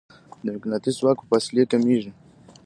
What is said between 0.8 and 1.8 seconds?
ځواک په فاصلې